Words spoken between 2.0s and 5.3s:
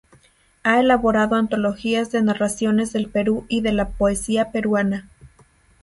de narraciones del Perú y de la poesía peruana.